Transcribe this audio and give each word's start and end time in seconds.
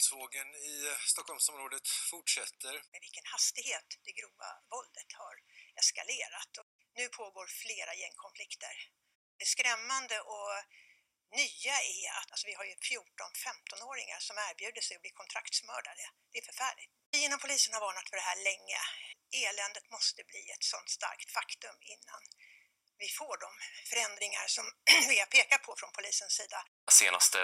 Våldsvågen 0.00 0.50
i 0.72 0.74
Stockholmsområdet 1.12 1.86
fortsätter. 2.10 2.74
Med 2.92 3.00
vilken 3.06 3.26
hastighet 3.34 3.88
det 4.06 4.14
grova 4.20 4.50
våldet 4.74 5.10
har 5.20 5.34
eskalerat. 5.80 6.52
Och 6.60 6.68
nu 6.98 7.04
pågår 7.18 7.46
flera 7.62 7.92
gängkonflikter. 8.02 8.74
Det 9.40 9.48
skrämmande 9.54 10.16
och 10.34 10.52
nya 11.42 11.76
är 12.00 12.08
att 12.18 12.30
alltså, 12.32 12.46
vi 12.50 12.54
har 12.58 12.66
ju 12.70 12.74
14-15-åringar 12.90 14.20
som 14.28 14.36
erbjuder 14.48 14.82
sig 14.86 14.94
att 14.96 15.04
bli 15.06 15.14
kontraktsmördare. 15.22 16.04
Det 16.30 16.38
är 16.42 16.46
förfärligt. 16.50 16.92
Vi 17.12 17.18
inom 17.26 17.38
polisen 17.44 17.74
har 17.74 17.82
varnat 17.88 18.08
för 18.10 18.16
det 18.20 18.28
här 18.30 18.40
länge. 18.50 18.80
Eländet 19.44 19.86
måste 19.96 20.20
bli 20.30 20.42
ett 20.54 20.66
sånt 20.72 20.90
starkt 20.98 21.30
faktum 21.38 21.76
innan 21.94 22.22
vi 23.02 23.08
får 23.20 23.36
de 23.44 23.50
förändringar 23.90 24.46
som 24.56 24.64
vi 25.10 25.16
har 25.22 25.30
pekat 25.36 25.62
på 25.66 25.72
från 25.80 25.92
polisens 25.98 26.32
sida. 26.40 26.60
Senaste 27.00 27.40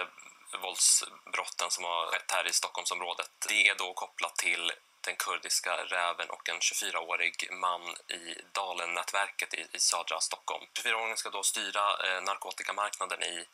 våldsbrotten 0.61 1.71
som 1.71 1.83
har 1.83 2.07
skett 2.07 2.31
här 2.31 2.47
i 2.47 2.53
Stockholmsområdet, 2.53 3.29
det 3.47 3.67
är 3.67 3.75
då 3.75 3.93
kopplat 3.93 4.35
till 4.35 4.71
den 5.01 5.15
kurdiska 5.15 5.73
räven 5.75 6.29
och 6.29 6.49
en 6.49 6.59
24-årig 6.59 7.49
man 7.51 7.81
i 8.19 8.41
Dalen-nätverket 8.51 9.53
i, 9.53 9.67
i 9.71 9.79
södra 9.79 10.19
Stockholm. 10.19 10.65
24-åringen 10.73 11.15
ska 11.15 11.29
då 11.29 11.43
styra 11.43 11.85
eh, 12.05 12.21
narkotikamarknaden 12.21 13.23
i, 13.23 13.45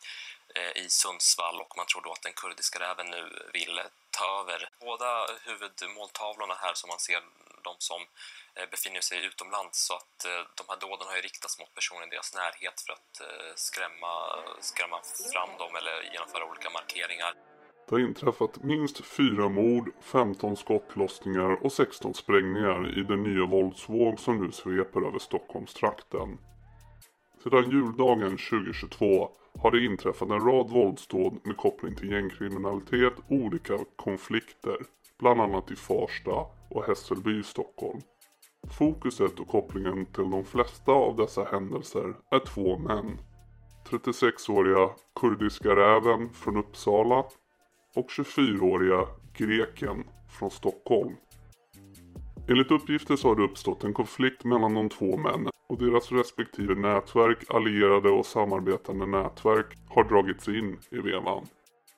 eh, 0.56 0.84
i 0.84 0.90
Sundsvall 0.90 1.62
och 1.62 1.78
man 1.78 1.86
tror 1.86 2.02
då 2.02 2.12
att 2.12 2.22
den 2.22 2.34
kurdiska 2.34 2.80
räven 2.80 3.08
nu 3.08 3.50
vill 3.54 3.82
ta 4.10 4.42
över. 4.42 4.70
Båda 4.80 5.28
huvudmåltavlorna 5.44 6.58
här 6.62 6.74
som 6.74 6.88
man 6.88 7.00
ser 7.00 7.22
de 7.64 7.76
som 7.80 8.06
Eh, 8.56 8.70
befinner 8.72 9.02
sig 9.02 9.18
utomlands 9.30 9.78
så 9.88 9.94
att 10.02 10.18
eh, 10.26 10.42
de 10.60 10.64
här 10.70 10.80
dåden 10.86 11.08
har 11.10 11.16
ju 11.16 11.22
riktats 11.22 11.60
mot 11.60 11.74
personer 11.80 12.08
i 12.08 12.10
deras 12.16 12.30
närhet 12.42 12.78
för 12.86 12.94
att 12.98 13.14
eh, 13.28 13.52
skrämma, 13.56 14.14
skrämma 14.72 15.00
fram 15.34 15.52
dem 15.62 15.72
eller 15.80 15.96
genomföra 16.14 16.46
olika 16.52 16.70
markeringar. 16.70 17.34
Det 17.86 17.96
har 17.96 18.00
inträffat 18.00 18.64
minst 18.64 19.06
fyra 19.06 19.50
mord, 19.50 19.88
15 20.02 20.58
skottlossningar 20.58 21.52
och 21.64 21.72
16 21.72 22.14
sprängningar 22.14 23.00
i 23.00 23.04
den 23.04 23.24
nya 23.24 23.46
våldsvåg 23.46 24.20
som 24.20 24.46
nu 24.46 24.52
sveper 24.52 25.08
över 25.08 25.20
Stockholmstrakten. 25.20 26.38
Sedan 27.44 27.72
juldagen 27.72 28.38
2022 28.38 29.32
har 29.62 29.72
det 29.72 29.86
inträffat 29.86 30.30
en 30.30 30.46
rad 30.50 30.70
våldsdåd 30.70 31.40
med 31.44 31.58
koppling 31.58 31.96
till 31.96 32.12
gängkriminalitet 32.12 33.14
och 33.18 33.32
olika 33.32 33.78
konflikter, 33.96 34.78
bland 35.20 35.42
annat 35.42 35.72
i 35.72 35.76
Farsta 35.76 36.46
och 36.70 36.86
Hässelby 36.88 37.40
i 37.40 37.44
Stockholm. 37.44 38.02
Fokuset 38.72 39.40
och 39.40 39.48
kopplingen 39.48 40.06
till 40.06 40.30
de 40.30 40.46
flesta 40.46 40.92
av 40.92 41.16
dessa 41.16 41.44
händelser 41.44 42.14
är 42.32 42.40
två 42.40 42.78
män. 42.78 43.18
36-åriga 43.90 44.90
kurdiska 45.16 45.76
räven 45.76 46.30
från 46.30 46.58
Uppsala 46.58 47.26
och 47.96 48.10
24-åriga 48.10 49.08
greken 49.38 50.04
från 50.40 50.52
Stockholm. 50.52 51.16
Enligt 52.50 52.72
uppgifter 52.72 53.16
så 53.16 53.28
har 53.28 53.36
det 53.36 53.44
uppstått 53.44 53.84
en 53.84 53.94
konflikt 53.94 54.44
mellan 54.44 54.74
de 54.74 54.90
två 54.90 55.18
männen 55.18 55.52
och 55.70 55.78
deras 55.78 56.12
respektive 56.12 56.76
nätverk, 56.76 57.38
allierade 57.50 58.10
och 58.10 58.26
samarbetande 58.26 59.06
nätverk 59.06 59.78
har 59.90 60.04
dragits 60.04 60.48
in 60.48 60.80
i 60.92 60.98
vevan. 60.98 61.46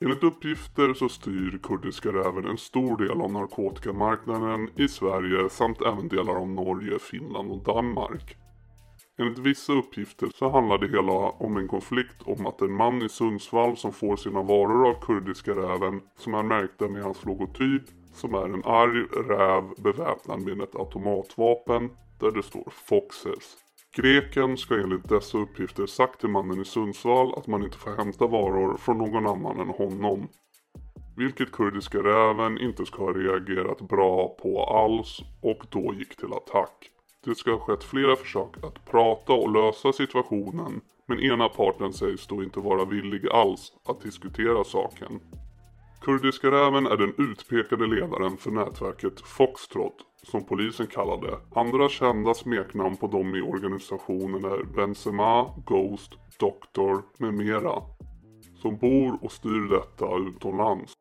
Enligt 0.00 0.24
uppgifter 0.24 0.94
så 0.94 1.08
styr 1.08 1.58
kurdiska 1.62 2.08
räven 2.08 2.46
en 2.46 2.58
stor 2.58 2.96
del 2.96 3.20
av 3.20 3.32
narkotikamarknaden 3.32 4.70
i 4.76 4.88
Sverige 4.88 5.50
samt 5.50 5.82
även 5.82 6.08
delar 6.08 6.34
av 6.34 6.48
Norge, 6.48 6.98
Finland 6.98 7.50
och 7.50 7.64
Danmark. 7.64 8.36
Enligt 9.18 9.38
vissa 9.38 9.72
uppgifter 9.72 10.28
så 10.34 10.50
handlar 10.50 10.78
det 10.78 10.88
hela 10.88 11.12
om 11.12 11.56
en 11.56 11.68
konflikt 11.68 12.22
om 12.24 12.46
att 12.46 12.60
en 12.60 12.72
man 12.72 13.02
i 13.02 13.08
Sundsvall 13.08 13.76
som 13.76 13.92
får 13.92 14.16
sina 14.16 14.42
varor 14.42 14.88
av 14.88 15.00
kurdiska 15.00 15.50
räven 15.50 16.00
som 16.16 16.34
är 16.34 16.42
märkta 16.42 16.88
med 16.88 17.02
hans 17.02 17.24
logotyp 17.24 17.82
som 18.14 18.34
är 18.34 18.44
en 18.44 18.64
arg 18.64 19.02
räv 19.28 19.64
beväpnad 19.82 20.40
med 20.40 20.60
ett 20.60 20.76
automatvapen 20.76 21.90
där 22.20 22.30
det 22.30 22.42
står 22.42 22.68
Foxes. 22.70 23.65
Greken 23.96 24.56
ska 24.56 24.74
enligt 24.74 25.08
dessa 25.08 25.38
uppgifter 25.38 25.86
sagt 25.86 26.20
till 26.20 26.28
mannen 26.28 26.60
i 26.60 26.64
Sundsvall 26.64 27.34
att 27.36 27.46
man 27.46 27.64
inte 27.64 27.78
får 27.78 27.96
hämta 27.96 28.26
varor 28.26 28.76
från 28.76 28.98
någon 28.98 29.26
annan 29.26 29.60
än 29.60 29.68
honom. 29.68 30.28
Vilket 31.16 31.52
kurdiska 31.52 31.98
räven 31.98 32.58
inte 32.58 32.86
ska 32.86 33.04
ha 33.04 33.12
reagerat 33.12 33.80
bra 33.80 34.36
på 34.42 34.64
alls 34.64 35.20
och 35.42 35.66
då 35.70 35.94
gick 35.94 36.16
till 36.16 36.32
attack. 36.32 36.90
Det 37.24 37.34
ska 37.34 37.50
ha 37.50 37.58
skett 37.58 37.84
flera 37.84 38.16
försök 38.16 38.64
att 38.64 38.84
prata 38.90 39.32
och 39.32 39.52
lösa 39.52 39.92
situationen 39.92 40.80
men 41.08 41.20
ena 41.20 41.48
parten 41.48 41.92
sägs 41.92 42.26
då 42.26 42.42
inte 42.42 42.60
vara 42.60 42.84
villig 42.84 43.28
alls 43.28 43.72
att 43.88 44.00
diskutera 44.00 44.64
saken. 44.64 45.20
Kurdiska 46.06 46.50
räven 46.50 46.86
är 46.86 46.96
den 46.96 47.14
utpekade 47.18 47.86
ledaren 47.86 48.36
för 48.36 48.50
nätverket 48.50 49.20
Foxtrot 49.20 49.96
som 50.22 50.44
polisen 50.46 50.86
kallade. 50.86 51.38
Andra 51.54 51.88
kända 51.88 52.34
smeknamn 52.34 52.96
på 52.96 53.06
dem 53.06 53.34
i 53.34 53.40
organisationen 53.40 54.44
är 54.44 54.64
Benzema, 54.64 55.54
Ghost, 55.66 56.12
Doktor 56.38 57.02
med 57.18 57.34
mera. 57.34 57.82
Som 58.62 58.76
bor 58.76 59.18
och 59.24 59.32
styr 59.32 59.68
detta 59.70 60.16
utomlands. 60.16 60.92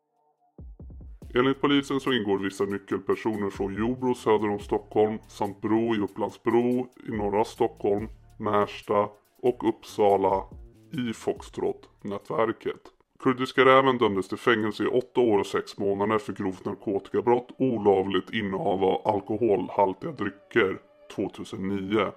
Enligt 1.35 1.61
polisen 1.61 1.99
så 1.99 2.13
ingår 2.13 2.37
vissa 2.37 2.63
nyckelpersoner 2.63 3.49
från 3.49 3.75
Jordbro 3.75 4.15
söder 4.15 4.49
om 4.49 4.59
Stockholm 4.59 5.19
samt 5.27 5.61
Bro 5.61 5.95
i 5.95 5.99
Upplandsbro 5.99 6.87
i 7.07 7.11
norra 7.11 7.43
Stockholm, 7.43 8.09
Märsta 8.39 9.09
och 9.41 9.69
Uppsala 9.69 10.43
i 10.91 11.13
Foxtrot-nätverket. 11.13 12.94
Kurdiska 13.19 13.65
räven 13.65 13.97
dömdes 13.97 14.27
till 14.27 14.37
fängelse 14.37 14.83
i 14.83 14.87
8 14.87 15.21
år 15.21 15.39
och 15.39 15.45
6 15.45 15.77
månader 15.77 16.17
för 16.17 16.33
grovt 16.33 16.65
narkotikabrott, 16.65 17.47
olovligt 17.57 18.33
innehav 18.33 18.83
av 18.83 19.07
alkoholhaltiga 19.07 20.11
drycker 20.11 20.77
2009. 21.15 22.11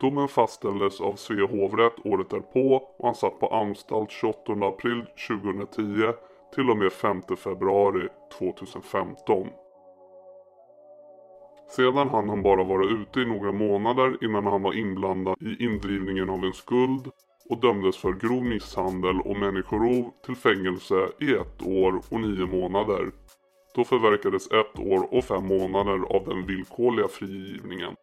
Domen 0.00 0.28
fastställdes 0.28 1.00
av 1.00 1.14
Svea 1.14 1.46
hovrätt 1.46 2.06
året 2.06 2.30
därpå 2.30 2.74
och 2.98 3.04
han 3.06 3.14
satt 3.14 3.40
på 3.40 3.46
anstalt 3.48 4.10
28 4.10 4.52
april 4.52 5.04
2010 5.28 6.12
till 6.54 6.70
och 6.70 6.76
med 6.76 6.92
5 6.92 7.22
februari 7.36 8.08
2015. 8.38 9.48
Sedan 11.68 12.08
hann 12.08 12.28
han 12.28 12.42
bara 12.42 12.64
vara 12.64 12.84
ute 12.84 13.20
i 13.20 13.26
några 13.26 13.52
månader 13.52 14.24
innan 14.24 14.46
han 14.46 14.62
var 14.62 14.72
inblandad 14.72 15.36
i 15.40 15.64
indrivningen 15.64 16.30
av 16.30 16.44
en 16.44 16.52
skuld 16.52 17.10
och 17.50 17.60
dömdes 17.60 17.96
för 17.96 18.12
grov 18.12 18.44
misshandel 18.44 19.20
och 19.20 19.36
människorov 19.36 20.10
till 20.26 20.36
fängelse 20.36 21.08
i 21.20 21.34
ett 21.34 21.62
år 21.62 22.02
och 22.08 22.20
nio 22.20 22.46
månader. 22.46 23.12
Då 23.74 23.84
förverkades 23.84 24.46
ett 24.46 24.78
år 24.78 25.14
och 25.14 25.24
fem 25.24 25.46
månader 25.46 26.16
av 26.16 26.24
den 26.24 26.46
villkorliga 26.46 27.08
frigivningen. 27.08 27.94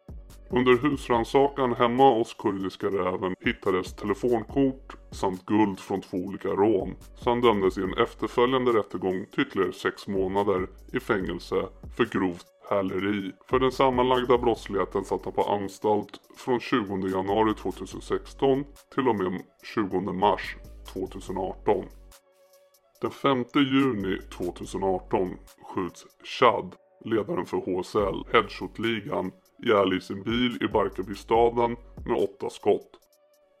Under 0.50 0.78
husrannsakan 0.82 1.72
hemma 1.74 2.14
hos 2.14 2.34
kurdiska 2.34 2.86
räven 2.86 3.34
hittades 3.40 3.96
telefonkort 3.96 4.96
samt 5.10 5.46
guld 5.46 5.80
från 5.80 6.00
två 6.00 6.16
olika 6.16 6.48
rån. 6.48 6.94
Så 7.14 7.30
han 7.30 7.40
dömdes 7.40 7.78
i 7.78 7.82
en 7.82 7.98
efterföljande 7.98 8.72
rättegång 8.72 9.26
till 9.32 9.42
ytterligare 9.42 9.72
sex 9.72 10.08
månader 10.08 10.68
i 10.92 11.00
fängelse 11.00 11.68
för 11.96 12.04
grovt 12.04 12.46
häleri. 12.68 13.32
För 13.50 13.58
den 13.58 13.72
sammanlagda 13.72 14.38
brottsligheten 14.38 15.04
satt 15.04 15.24
han 15.24 15.34
på 15.34 15.42
anstalt 15.42 16.20
från 16.36 16.60
20 16.60 17.08
januari 17.08 17.54
2016 17.54 18.64
till 18.94 19.08
och 19.08 19.16
med 19.16 19.42
20 19.74 20.00
mars 20.00 20.56
2018. 20.92 21.84
Den 23.00 23.10
5 23.10 23.44
juni 23.54 24.18
2018 24.30 25.36
skjuts 25.74 26.06
Chad, 26.24 26.74
ledaren 27.04 27.46
för 27.46 27.56
HSL, 27.56 28.32
Headshot-ligan, 28.32 29.32
ihjäl 29.64 29.92
i 29.92 30.00
sin 30.00 30.22
bil 30.22 30.58
i 30.62 30.68
Barkarbystaden 30.68 31.76
med 32.06 32.16
åtta 32.22 32.50
skott. 32.50 32.90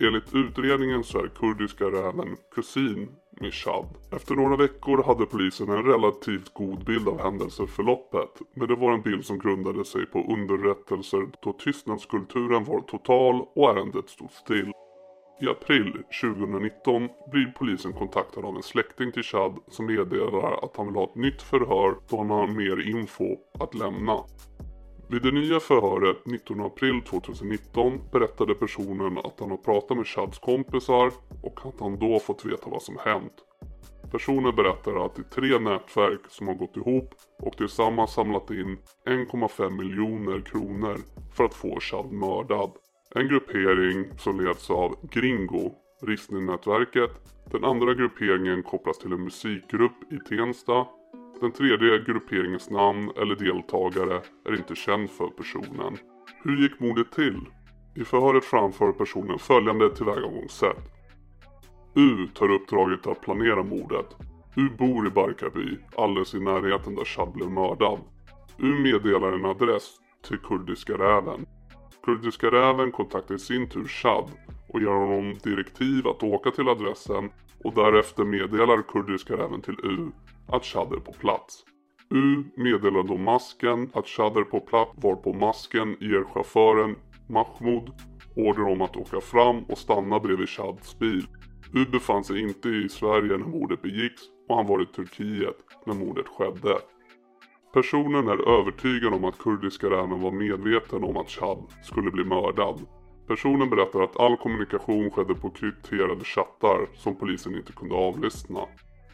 Enligt 0.02 0.34
utredningen 0.34 1.04
så 1.04 1.18
är 1.18 1.28
kurdiska 1.28 1.84
räven 1.84 2.36
kusin 2.54 3.08
med 3.40 3.54
Chad. 3.54 3.86
Efter 4.12 4.34
några 4.34 4.56
veckor 4.56 5.02
hade 5.02 5.26
polisen 5.26 5.68
en 5.68 5.84
relativt 5.84 6.54
god 6.54 6.84
bild 6.84 7.08
av 7.08 7.20
händelseförloppet. 7.20 8.30
Men 8.54 8.68
det 8.68 8.74
var 8.74 8.92
en 8.92 9.02
bild 9.02 9.24
som 9.24 9.38
grundade 9.38 9.84
sig 9.84 10.06
på 10.06 10.32
underrättelser 10.32 11.26
då 11.42 11.52
tystnadskulturen 11.52 12.64
var 12.64 12.80
total 12.80 13.46
och 13.54 13.70
ärendet 13.70 14.08
stod 14.08 14.30
still. 14.30 14.72
I 15.40 15.48
april 15.48 15.92
2019 16.22 17.08
blir 17.30 17.52
polisen 17.58 17.92
kontaktad 17.92 18.44
av 18.44 18.56
en 18.56 18.62
släkting 18.62 19.12
till 19.12 19.22
Chad 19.22 19.58
som 19.68 19.86
meddelar 19.86 20.64
att 20.64 20.76
han 20.76 20.86
vill 20.86 20.96
ha 20.96 21.04
ett 21.04 21.14
nytt 21.14 21.42
förhör 21.42 21.94
då 22.08 22.16
han 22.16 22.30
har 22.30 22.46
mer 22.46 22.88
info 22.88 23.36
att 23.60 23.74
lämna. 23.74 24.24
Vid 25.10 25.22
det 25.22 25.32
nya 25.32 25.60
förhöret 25.60 26.26
19 26.26 26.60
april 26.60 27.02
2019 27.02 28.00
berättade 28.12 28.54
personen 28.54 29.18
att 29.18 29.40
han 29.40 29.50
har 29.50 29.56
pratat 29.56 29.96
med 29.96 30.06
Chads 30.06 30.38
kompisar 30.38 31.12
och 31.42 31.66
att 31.66 31.80
han 31.80 31.98
då 31.98 32.18
fått 32.18 32.44
veta 32.44 32.70
vad 32.70 32.82
som 32.82 32.98
hänt. 33.04 33.32
Personen 34.10 34.56
berättar 34.56 35.04
att 35.06 35.14
det 35.14 35.22
är 35.22 35.40
tre 35.40 35.58
nätverk 35.58 36.20
som 36.28 36.48
har 36.48 36.54
gått 36.54 36.76
ihop 36.76 37.14
och 37.38 37.56
tillsammans 37.56 38.12
samlat 38.12 38.50
in 38.50 38.78
1,5 39.06 39.70
miljoner 39.70 40.40
kronor 40.40 40.96
för 41.36 41.44
att 41.44 41.54
få 41.54 41.80
Chad 41.80 42.12
mördad. 42.12 42.70
En 43.14 43.28
gruppering 43.28 44.18
som 44.18 44.40
leds 44.40 44.70
av 44.70 44.96
Gringo, 45.10 45.72
Rissne-nätverket. 46.02 47.10
Den 47.44 47.64
andra 47.64 47.94
grupperingen 47.94 48.62
kopplas 48.62 48.98
till 48.98 49.12
en 49.12 49.24
musikgrupp 49.24 50.12
i 50.12 50.28
Tensta 50.28 50.86
den 51.40 51.52
tredje 51.52 51.98
grupperingens 51.98 52.70
namn 52.70 53.10
eller 53.16 53.36
deltagare 53.36 54.20
är 54.44 54.56
inte 54.56 54.74
känd 54.74 55.10
för 55.10 55.26
personen. 55.26 55.96
Hur 56.44 56.62
gick 56.62 56.80
mordet 56.80 57.12
till? 57.12 57.40
I 57.94 58.04
förhöret 58.04 58.44
framför 58.44 58.92
personen 58.92 59.38
följande 59.38 59.94
tillvägagångssätt. 59.94 60.98
U 61.94 62.28
tar 62.34 62.50
uppdraget 62.50 63.06
att 63.06 63.20
planera 63.20 63.62
mordet. 63.62 64.16
U 64.56 64.68
bor 64.78 65.06
i 65.06 65.10
Barkarby, 65.10 65.78
alldeles 65.96 66.34
i 66.34 66.40
närheten 66.40 66.94
där 66.94 67.04
Chad 67.04 67.32
blev 67.32 67.50
mördad. 67.50 67.98
U 68.58 68.74
meddelar 68.82 69.32
en 69.32 69.44
adress 69.44 69.96
till 70.28 70.38
Kurdiska 70.38 70.92
räven. 70.92 71.46
Kurdiska 72.04 72.46
räven 72.50 72.92
kontaktar 72.92 73.34
i 73.34 73.38
sin 73.38 73.68
tur 73.68 73.84
Chad 73.84 74.30
och 74.68 74.80
ger 74.80 74.88
honom 74.88 75.38
direktiv 75.44 76.08
att 76.08 76.22
åka 76.22 76.50
till 76.50 76.68
adressen 76.68 77.30
och 77.64 77.74
därefter 77.74 78.24
meddelar 78.24 78.82
Kurdiska 78.82 79.36
räven 79.36 79.62
till 79.62 79.76
U 79.82 80.10
att 80.48 80.64
Shudder 80.64 80.96
på 80.96 81.12
plats. 81.12 81.64
U 82.10 82.44
meddelar 82.56 83.02
då 83.02 83.16
masken 83.16 83.90
att 83.94 84.08
Shudder 84.08 84.40
är 84.40 84.44
på 84.44 84.60
plats 84.60 84.92
varpå 84.96 85.32
masken 85.32 85.96
ger 86.00 86.24
chauffören 86.24 86.96
Mahmoud 87.28 87.92
order 88.36 88.62
om 88.62 88.82
att 88.82 88.96
åka 88.96 89.20
fram 89.20 89.64
och 89.64 89.78
stanna 89.78 90.18
bredvid 90.20 90.48
Shads 90.48 90.98
bil. 90.98 91.26
U 91.74 91.84
befann 91.92 92.24
sig 92.24 92.40
inte 92.40 92.68
i 92.68 92.88
Sverige 92.88 93.36
när 93.36 93.46
mordet 93.46 93.82
begicks 93.82 94.22
och 94.48 94.56
han 94.56 94.66
var 94.66 94.82
i 94.82 94.86
Turkiet 94.86 95.56
när 95.86 95.94
mordet 95.94 96.28
skedde. 96.28 96.78
Personen 97.74 98.28
är 98.28 98.48
övertygad 98.58 99.14
om 99.14 99.24
att 99.24 99.38
kurdiska 99.38 99.86
räven 99.86 100.20
var 100.20 100.32
medveten 100.32 101.04
om 101.04 101.16
att 101.16 101.30
Chad 101.30 101.58
skulle 101.82 102.10
bli 102.10 102.24
mördad. 102.24 102.80
Personen 103.26 103.70
berättar 103.70 104.00
att 104.00 104.20
all 104.20 104.36
kommunikation 104.36 105.10
skedde 105.10 105.34
på 105.34 105.50
krypterade 105.50 106.24
chattar 106.24 106.88
som 106.94 107.16
polisen 107.16 107.54
inte 107.54 107.72
kunde 107.72 107.94
avlyssna. 107.94 108.60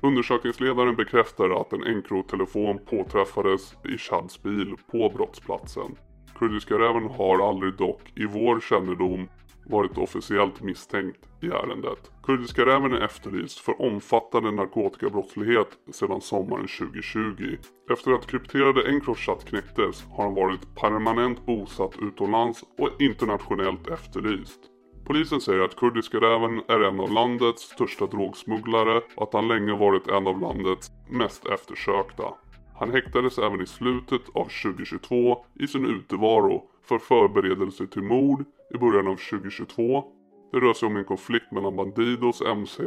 Undersökningsledaren 0.04 0.96
bekräftar 0.96 1.60
att 1.60 1.72
en 1.72 1.86
Encro-telefon 1.86 2.78
påträffades 2.86 3.74
i 3.84 3.98
Chads 3.98 4.42
bil 4.42 4.76
på 4.90 5.12
brottsplatsen. 5.16 5.96
Kurdiska 6.38 6.74
räven 6.74 7.08
har 7.08 7.48
aldrig 7.48 7.74
dock, 7.74 8.00
i 8.16 8.24
vår 8.24 8.60
kännedom, 8.60 9.28
varit 9.66 9.98
officiellt 9.98 10.62
misstänkt 10.62 11.28
i 11.42 11.46
ärendet. 11.46 12.10
Kurdiska 12.22 12.66
räven 12.66 12.92
är 12.92 13.00
efterlyst 13.00 13.58
för 13.58 13.82
omfattande 13.82 14.50
narkotikabrottslighet 14.50 15.68
sedan 15.92 16.20
sommaren 16.20 16.68
2020. 16.78 17.56
Efter 17.90 18.12
att 18.12 18.26
krypterade 18.26 18.88
Encrochat 18.88 19.44
knäcktes 19.44 20.04
har 20.10 20.24
han 20.24 20.34
varit 20.34 20.74
permanent 20.74 21.46
bosatt 21.46 21.92
utomlands 22.02 22.64
och 22.78 23.02
internationellt 23.02 23.88
efterlyst. 23.88 24.74
Polisen 25.06 25.40
säger 25.40 25.60
att 25.60 25.76
Kurdiska 25.76 26.18
räven 26.18 26.62
är 26.68 26.80
en 26.80 27.00
av 27.00 27.12
landets 27.12 27.62
största 27.62 28.06
drogsmugglare 28.06 29.02
och 29.16 29.22
att 29.22 29.32
han 29.32 29.48
länge 29.48 29.72
varit 29.72 30.08
en 30.08 30.26
av 30.26 30.40
landets 30.40 30.90
mest 31.10 31.46
eftersökta. 31.46 32.24
Han 32.78 32.92
häktades 32.92 33.38
även 33.38 33.60
i 33.60 33.66
slutet 33.66 34.22
av 34.34 34.48
2022 34.62 35.44
i 35.60 35.66
sin 35.66 35.86
utevaro 35.86 36.62
för 36.84 36.98
förberedelse 36.98 37.86
till 37.86 38.02
mord 38.02 38.44
i 38.74 38.78
början 38.78 39.06
av 39.06 39.16
2022. 39.16 40.04
Det 40.52 40.60
rör 40.60 40.72
sig 40.72 40.86
om 40.86 40.96
en 40.96 41.04
konflikt 41.04 41.52
mellan 41.52 41.76
Bandidos 41.76 42.42
MC 42.42 42.82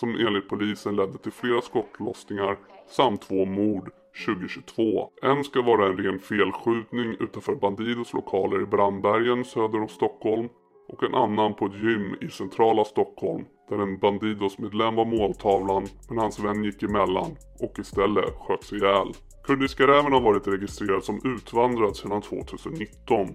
som 0.00 0.14
enligt 0.14 0.48
polisen 0.48 0.96
ledde 0.96 1.18
till 1.18 1.32
flera 1.32 1.60
skottlossningar 1.60 2.56
samt 2.88 3.22
två 3.22 3.44
mord 3.44 3.90
2022. 4.26 5.10
En 5.22 5.44
ska 5.44 5.62
vara 5.62 5.86
en 5.86 5.96
ren 5.96 6.18
felskjutning 6.18 7.16
utanför 7.20 7.54
Bandidos 7.54 8.12
lokaler 8.12 8.62
i 8.62 8.66
Brandbergen 8.66 9.44
söder 9.44 9.80
om 9.80 9.88
Stockholm 9.88 10.48
och 10.94 11.02
en 11.02 11.14
annan 11.14 11.54
på 11.54 11.66
ett 11.66 11.82
gym 11.82 12.16
i 12.20 12.28
centrala 12.28 12.84
Stockholm 12.84 13.44
där 13.68 13.78
en 13.78 13.98
Bandidos-medlem 13.98 14.94
var 14.94 15.04
måltavlan 15.04 15.86
men 16.08 16.18
hans 16.18 16.38
vän 16.38 16.64
gick 16.64 16.82
emellan 16.82 17.36
och 17.60 17.78
istället 17.78 18.34
sköts 18.40 18.72
ihjäl. 18.72 19.12
Kurdiska 19.44 19.86
räven 19.86 20.12
har 20.12 20.20
varit 20.20 20.48
registrerad 20.48 21.04
som 21.04 21.20
utvandrad 21.24 21.96
sedan 21.96 22.22
2019 22.22 23.34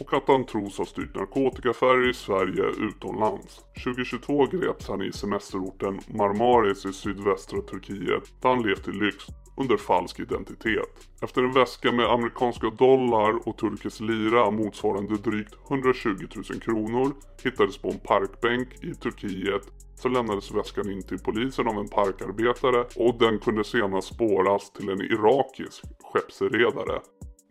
och 0.00 0.14
att 0.14 0.28
han 0.28 0.46
tros 0.46 0.78
ha 0.78 0.84
styrt 0.84 1.14
narkotikaaffärer 1.14 2.10
i 2.10 2.14
Sverige 2.14 2.64
utomlands. 2.88 3.60
2022 3.84 4.46
greps 4.46 4.88
han 4.88 5.02
i 5.02 5.12
semesterorten 5.12 6.00
Marmaris 6.08 6.86
i 6.86 6.92
sydvästra 6.92 7.60
Turkiet 7.60 8.42
där 8.42 8.48
han 8.48 8.62
levt 8.62 8.88
i 8.88 8.92
lyx 8.92 9.24
under 9.60 9.76
falsk 9.76 10.20
identitet. 10.20 11.08
Efter 11.22 11.42
en 11.42 11.52
väska 11.52 11.92
med 11.92 12.06
amerikanska 12.06 12.70
dollar 12.70 13.48
och 13.48 13.56
turkisk 13.56 14.00
lira 14.00 14.50
motsvarande 14.50 15.16
drygt 15.16 15.54
120 15.70 16.26
000 16.50 16.60
kronor 16.60 17.12
hittades 17.44 17.78
på 17.78 17.88
en 17.88 17.98
parkbänk 17.98 18.68
i 18.84 18.94
Turkiet 18.94 19.62
så 19.94 20.08
lämnades 20.08 20.50
väskan 20.50 20.90
in 20.90 21.02
till 21.02 21.18
polisen 21.18 21.68
av 21.68 21.78
en 21.78 21.88
parkarbetare 21.88 22.84
och 22.96 23.18
den 23.18 23.38
kunde 23.38 23.64
senare 23.64 24.02
spåras 24.02 24.72
till 24.72 24.88
en 24.88 25.00
irakisk 25.00 25.82
skeppsredare. 26.02 27.00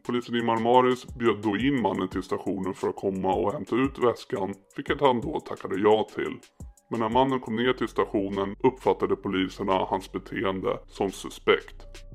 Polisen 0.06 0.36
i 0.36 0.44
Marmaris 0.44 1.07
bjöd 1.07 1.42
då 1.44 1.57
in 1.57 1.81
mannen 1.81 2.07
till 2.07 2.24
stationen 2.24 2.74
för 2.74 2.89
att 2.89 2.95
komma 2.95 3.33
och 3.33 3.54
hämta 3.54 3.75
ut 3.75 4.00
väskan, 4.00 4.54
vilket 4.75 5.01
han 5.01 5.21
då 5.21 5.39
tackade 5.39 5.80
ja 5.80 6.07
till. 6.15 6.39
Men 6.89 7.00
när 7.00 7.10
mannen 7.10 7.39
kom 7.39 7.56
ner 7.56 7.74
till 7.74 7.88
stationen 7.88 8.56
uppfattade 8.63 9.16
poliserna 9.16 9.74
hans 9.74 10.12
beteende 10.12 10.80
som 10.88 11.12
suspekt. 11.12 12.07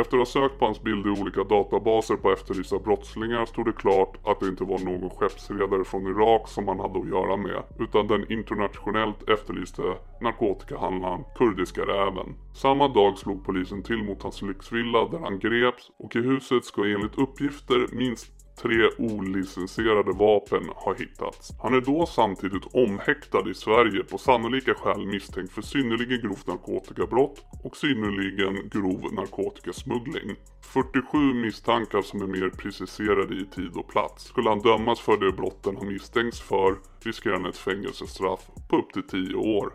Efter 0.00 0.16
att 0.16 0.20
ha 0.20 0.26
sökt 0.26 0.58
på 0.58 0.64
hans 0.64 0.82
bild 0.82 1.06
i 1.06 1.20
olika 1.20 1.44
databaser 1.44 2.16
på 2.16 2.32
efterlysta 2.32 2.78
brottslingar 2.78 3.46
stod 3.46 3.66
det 3.66 3.72
klart 3.72 4.16
att 4.24 4.40
det 4.40 4.48
inte 4.48 4.64
var 4.64 4.78
någon 4.78 5.10
skeppsredare 5.10 5.84
från 5.84 6.06
Irak 6.06 6.48
som 6.48 6.68
han 6.68 6.80
hade 6.80 6.98
att 6.98 7.08
göra 7.08 7.36
med 7.36 7.62
utan 7.78 8.06
den 8.06 8.32
internationellt 8.32 9.28
efterlyste 9.28 9.82
narkotikahandlaren 10.20 11.24
Kurdiska 11.36 11.82
räven. 11.82 12.34
Samma 12.54 12.88
dag 12.88 13.18
slog 13.18 13.44
polisen 13.44 13.82
till 13.82 14.02
mot 14.02 14.22
hans 14.22 14.42
lyxvilla 14.42 15.08
där 15.08 15.18
han 15.18 15.38
greps 15.38 15.90
och 15.98 16.16
i 16.16 16.18
huset 16.18 16.64
ska 16.64 16.84
enligt 16.84 17.18
uppgifter 17.18 17.86
minst 17.92 18.37
tre 18.62 18.90
olicensierade 18.98 20.12
vapen 20.12 20.70
har 20.76 20.94
hittats. 20.94 21.52
Han 21.62 21.74
är 21.74 21.80
då 21.80 22.06
samtidigt 22.06 22.74
omhäktad 22.74 23.50
i 23.50 23.54
Sverige 23.54 24.04
på 24.04 24.18
sannolika 24.18 24.74
skäl 24.74 25.06
misstänkt 25.06 25.52
för 25.52 25.62
synnerligen 25.62 26.20
grovt 26.20 26.46
narkotikabrott 26.46 27.44
och 27.64 27.76
synnerligen 27.76 28.68
grov 28.68 29.12
narkotikasmuggling. 29.12 30.36
47 30.72 31.18
misstankar 31.34 32.02
som 32.02 32.22
är 32.22 32.26
mer 32.26 32.48
preciserade 32.48 33.34
i 33.34 33.46
tid 33.46 33.76
och 33.76 33.88
plats. 33.88 34.24
Skulle 34.24 34.48
han 34.48 34.60
dömas 34.60 35.00
för 35.00 35.16
de 35.16 35.30
brotten 35.32 35.76
han 35.76 35.88
misstänks 35.88 36.40
för 36.40 36.76
riskerar 37.00 37.34
han 37.34 37.46
ett 37.46 37.56
fängelsestraff 37.56 38.40
på 38.68 38.76
upp 38.76 38.92
till 38.92 39.02
10 39.02 39.34
år. 39.34 39.72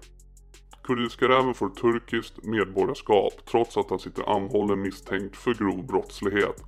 Kurdiska 0.84 1.28
räven 1.28 1.54
får 1.54 1.70
turkiskt 1.70 2.44
medborgarskap 2.44 3.34
trots 3.46 3.78
att 3.78 3.90
han 3.90 4.00
sitter 4.00 4.36
anhållen 4.36 4.82
misstänkt 4.82 5.36
för 5.36 5.54
grov 5.54 5.88
brottslighet. 5.88 6.64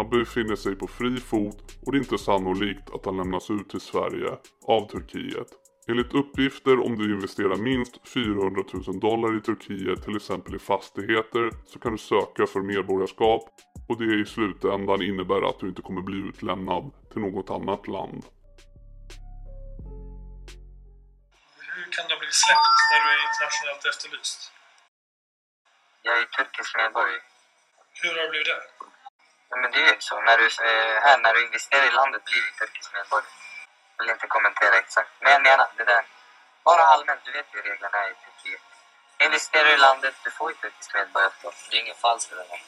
Han 0.00 0.10
befinner 0.10 0.56
sig 0.56 0.76
på 0.76 0.86
fri 0.86 1.20
fot 1.20 1.58
och 1.86 1.92
det 1.92 1.98
är 1.98 2.02
inte 2.02 2.18
sannolikt 2.18 2.90
att 2.94 3.04
han 3.04 3.16
lämnas 3.16 3.50
ut 3.50 3.68
till 3.70 3.80
Sverige 3.80 4.30
av 4.66 4.88
Turkiet. 4.88 5.48
Enligt 5.88 6.14
uppgifter 6.14 6.80
om 6.86 6.98
du 6.98 7.14
investerar 7.14 7.56
minst 7.56 8.08
400 8.08 8.62
000 8.72 9.00
dollar 9.00 9.38
i 9.38 9.40
Turkiet 9.40 10.04
till 10.04 10.16
exempel 10.16 10.54
i 10.54 10.58
fastigheter 10.58 11.50
så 11.66 11.78
kan 11.78 11.92
du 11.92 11.98
söka 11.98 12.46
för 12.46 12.60
medborgarskap 12.60 13.42
och 13.88 13.98
det 13.98 14.14
i 14.22 14.24
slutändan 14.26 15.02
innebär 15.02 15.42
att 15.48 15.58
du 15.60 15.68
inte 15.68 15.82
kommer 15.82 16.02
bli 16.02 16.18
utlämnad 16.28 16.84
till 17.12 17.20
något 17.26 17.50
annat 17.50 17.88
land. 17.88 18.22
Hur 21.74 21.86
kan 21.94 22.04
du 22.08 22.14
ha 22.14 22.18
blivit 22.20 22.40
släppt 22.44 22.78
när 22.90 23.00
du 23.04 23.08
är 23.16 23.20
internationellt 23.28 23.84
efterlyst? 23.90 24.40
Jag 26.02 26.14
är 26.20 26.24
turkisk 26.36 26.70
medborgare. 26.80 27.20
Hur 28.02 28.12
har 28.16 28.22
det 28.24 28.30
blivit 28.30 28.50
det? 28.52 28.80
Men 29.50 29.70
det 29.72 29.80
är 29.86 29.94
ju 29.94 30.00
så. 30.10 30.16
När 30.28 30.36
du, 30.40 30.46
eh, 30.68 30.94
här, 31.04 31.16
när 31.24 31.32
du 31.34 31.40
investerar 31.48 31.86
i 31.90 31.94
landet 32.00 32.22
blir 32.28 32.42
du 32.46 32.50
turkisk 32.60 32.88
medborgare. 32.96 33.32
Jag 33.96 34.02
vill 34.02 34.12
inte 34.16 34.28
kommentera 34.36 34.74
exakt. 34.84 35.12
Men 35.22 35.30
jag 35.36 35.42
menar, 35.48 35.66
det 35.78 35.86
där. 35.92 36.04
Bara 36.68 36.82
allmänt, 36.92 37.20
du 37.26 37.32
vet 37.36 37.48
hur 37.54 37.62
reglerna 37.68 37.98
är 38.04 38.10
i 38.14 38.16
Turkiet. 38.24 38.64
Investerar 39.26 39.64
du 39.64 39.74
i 39.78 39.82
landet, 39.88 40.14
du 40.24 40.30
får 40.30 40.46
ju 40.50 40.56
turkisk 40.56 40.90
medborgarskap. 40.98 41.54
Det 41.70 41.76
är 41.76 41.82
ingen 41.84 42.00
falskt 42.04 42.30
det 42.30 42.36
där. 42.36 42.60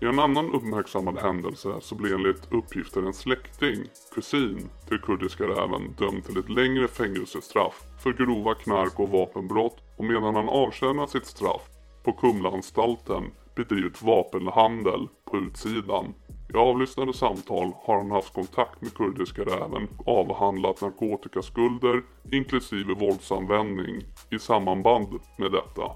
I 0.00 0.04
en 0.12 0.18
annan 0.18 0.54
uppmärksammad 0.54 1.18
händelse 1.18 1.68
så 1.80 1.94
blev 1.94 2.12
enligt 2.14 2.52
uppgifter 2.52 3.00
en 3.00 3.14
släkting, 3.14 3.78
kusin, 4.14 4.70
till 4.88 5.00
kurdiska 5.00 5.44
räven 5.44 5.92
dömd 5.92 6.24
till 6.26 6.38
ett 6.38 6.48
längre 6.48 6.88
fängelsestraff 6.88 7.76
för 8.02 8.12
grova 8.12 8.54
knark 8.54 8.98
och 9.00 9.08
vapenbrott 9.08 9.78
och 9.98 10.04
medan 10.04 10.34
han 10.34 10.48
avtjänar 10.48 11.06
sitt 11.06 11.26
straff 11.26 11.62
på 12.04 12.12
Kumlaanstalten 12.12 13.34
bedrivit 13.54 14.02
vapenhandel 14.02 15.08
på 15.30 15.38
utsidan. 15.38 16.14
I 16.54 16.56
avlyssnade 16.56 17.12
samtal 17.12 17.72
har 17.82 17.96
han 17.96 18.10
haft 18.10 18.34
kontakt 18.34 18.82
med 18.82 18.94
kurdiska 18.94 19.42
räven 19.42 19.88
och 19.98 20.18
avhandlat 20.18 20.80
narkotikaskulder 20.80 22.02
inklusive 22.32 22.94
våldsanvändning 22.94 24.02
i 24.30 24.38
samband 24.38 25.20
med 25.38 25.52
detta. 25.52 25.90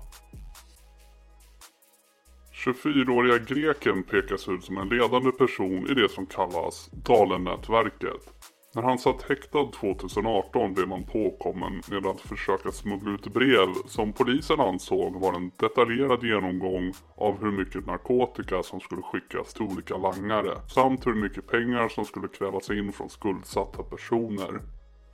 24-åriga 2.64 3.38
greken 3.38 4.02
pekas 4.02 4.48
ut 4.48 4.64
som 4.64 4.78
en 4.78 4.88
ledande 4.88 5.30
person 5.30 5.90
i 5.90 5.94
det 5.94 6.08
som 6.08 6.26
kallas 6.26 6.90
Dalen-nätverket. 6.92 8.39
När 8.74 8.82
han 8.82 8.98
satt 8.98 9.22
häktad 9.22 9.66
2018 9.72 10.74
blev 10.74 10.88
han 10.88 11.04
påkommen 11.04 11.82
med 11.90 12.06
att 12.06 12.20
försöka 12.20 12.72
smuggla 12.72 13.10
ut 13.10 13.32
brev 13.32 13.68
som 13.86 14.12
polisen 14.12 14.60
ansåg 14.60 15.20
var 15.20 15.32
en 15.32 15.50
detaljerad 15.56 16.24
genomgång 16.24 16.92
av 17.16 17.40
hur 17.40 17.50
mycket 17.50 17.86
narkotika 17.86 18.62
som 18.62 18.80
skulle 18.80 19.02
skickas 19.02 19.54
till 19.54 19.62
olika 19.62 19.96
langare 19.96 20.50
samt 20.74 21.06
hur 21.06 21.14
mycket 21.14 21.46
pengar 21.46 21.88
som 21.88 22.04
skulle 22.04 22.28
krävas 22.28 22.70
in 22.70 22.92
från 22.92 23.10
skuldsatta 23.10 23.82
personer. 23.82 24.60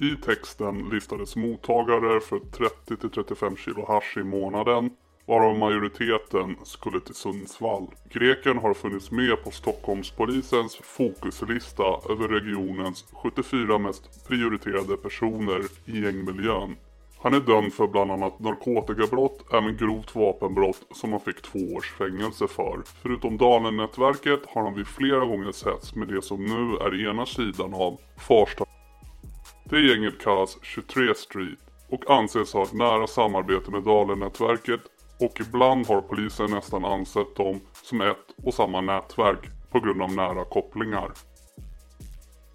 I 0.00 0.22
texten 0.22 0.88
listades 0.88 1.36
mottagare 1.36 2.20
för 2.20 2.38
30-35 2.38 3.56
kilo 3.56 3.86
hash 3.88 4.18
i 4.20 4.24
månaden 4.24 4.90
varav 5.26 5.58
majoriteten 5.58 6.56
skulle 6.62 7.00
till 7.00 7.14
Sundsvall. 7.14 7.86
Greken 8.10 8.58
har 8.58 8.74
funnits 8.74 9.10
med 9.10 9.44
på 9.44 9.50
Stockholmspolisens 9.50 10.76
fokuslista 10.76 11.82
över 11.82 12.28
regionens 12.28 13.04
74 13.22 13.78
mest 13.78 14.28
prioriterade 14.28 14.96
personer 14.96 15.60
i 15.84 16.00
gängmiljön. 16.00 16.76
Han 17.18 17.34
är 17.34 17.40
dömd 17.40 17.74
för 17.74 17.86
bland 17.86 18.10
annat 18.10 18.40
narkotikabrott, 18.40 19.52
även 19.52 19.76
grovt 19.76 20.14
vapenbrott 20.14 20.86
som 20.94 21.12
han 21.12 21.20
fick 21.20 21.42
två 21.42 21.58
års 21.58 21.92
fängelse 21.92 22.48
för. 22.48 22.82
Förutom 23.02 23.36
Dalen-nätverket 23.36 24.40
har 24.46 24.62
han 24.62 24.74
vid 24.74 24.86
flera 24.86 25.24
gånger 25.24 25.52
setts 25.52 25.94
med 25.94 26.08
det 26.08 26.22
som 26.22 26.44
nu 26.44 26.76
är 26.76 27.10
ena 27.10 27.26
sidan 27.26 27.74
av 27.74 28.00
Farsta. 28.28 28.64
Det 29.64 29.80
gänget 29.80 30.22
kallas 30.22 30.58
23 30.62 31.14
Street 31.14 31.58
och 31.90 32.10
anses 32.10 32.52
ha 32.52 32.62
ett 32.62 32.72
nära 32.72 33.06
samarbete 33.06 33.70
med 33.70 33.82
Dalen-nätverket 33.82 34.80
och 35.20 35.40
ibland 35.40 35.86
har 35.86 36.00
polisen 36.00 36.50
nästan 36.50 36.84
ansett 36.84 37.36
dem 37.36 37.60
som 37.82 38.00
ett 38.00 38.34
och 38.44 38.54
samma 38.54 38.80
nätverk 38.80 39.50
på 39.70 39.80
grund 39.80 40.02
av 40.02 40.12
nära 40.12 40.44
kopplingar. 40.44 41.12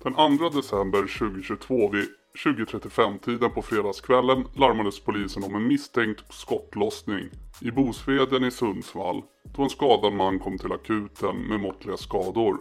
Den 0.03 0.37
2 0.37 0.49
december 0.49 1.19
2022 1.19 1.89
vid 1.89 2.07
20.35-tiden 2.45 3.51
på 3.51 3.61
fredagskvällen 3.61 4.45
larmades 4.55 4.99
polisen 4.99 5.43
om 5.43 5.55
en 5.55 5.67
misstänkt 5.67 6.33
skottlossning 6.33 7.29
i 7.61 7.71
Bosveden 7.71 8.43
i 8.43 8.51
Sundsvall 8.51 9.21
då 9.43 9.63
en 9.63 9.69
skadad 9.69 10.13
man 10.13 10.39
kom 10.39 10.57
till 10.57 10.71
akuten 10.71 11.35
med 11.37 11.59
måttliga 11.59 11.97
skador. 11.97 12.57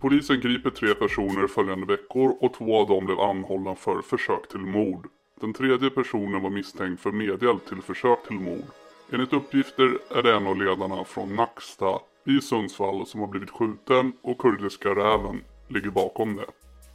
Polisen 0.00 0.40
griper 0.40 0.70
tre 0.70 0.94
personer 0.94 1.46
följande 1.46 1.86
veckor 1.86 2.36
och 2.40 2.54
två 2.54 2.80
av 2.80 2.88
dem 2.88 3.04
blev 3.04 3.20
anhållna 3.20 3.74
för 3.74 4.02
försök 4.02 4.48
till 4.48 4.60
mord. 4.60 5.06
Den 5.40 5.52
tredje 5.52 5.90
personen 5.90 6.42
var 6.42 6.50
misstänkt 6.50 7.02
för 7.02 7.12
medhjälp 7.12 7.66
till 7.66 7.82
försök 7.82 8.26
till 8.26 8.40
mord. 8.40 8.83
Enligt 9.12 9.32
uppgifter 9.32 9.98
är 10.10 10.22
det 10.22 10.34
en 10.34 10.46
av 10.46 10.56
ledarna 10.56 11.04
från 11.04 11.36
Nacksta 11.36 11.98
i 12.26 12.40
Sundsvall 12.40 13.06
som 13.06 13.20
har 13.20 13.26
blivit 13.26 13.50
skjuten 13.50 14.12
och 14.22 14.38
kurdiska 14.38 14.88
räven 14.88 15.44
ligger 15.68 15.90
bakom 15.90 16.36
det. 16.36 16.46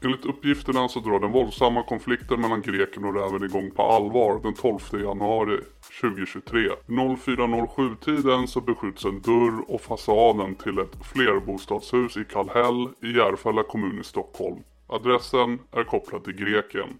Enligt 0.03 0.25
uppgifterna 0.25 0.87
så 0.87 0.99
drar 0.99 1.19
den 1.19 1.31
våldsamma 1.31 1.83
konflikten 1.83 2.41
mellan 2.41 2.61
greken 2.61 3.05
och 3.05 3.15
räven 3.15 3.43
igång 3.43 3.71
på 3.71 3.83
allvar 3.83 4.39
den 4.43 4.53
12 4.53 4.79
januari 4.91 5.59
2023. 6.01 6.69
04.07-tiden 6.87 8.47
så 8.47 8.61
beskjuts 8.61 9.05
en 9.05 9.21
dörr 9.21 9.63
och 9.67 9.81
fasaden 9.81 10.55
till 10.55 10.79
ett 10.79 11.05
flerbostadshus 11.13 12.17
i 12.17 12.25
Kallhäll 12.25 12.89
i 13.01 13.17
Järfälla 13.17 13.63
kommun 13.63 13.99
i 13.99 14.03
Stockholm. 14.03 14.63
Adressen 14.87 15.59
är 15.71 15.83
kopplad 15.83 16.23
till 16.23 16.35
greken. 16.35 16.99